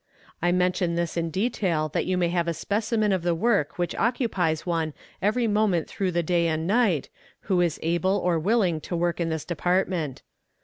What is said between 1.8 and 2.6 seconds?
that you may have a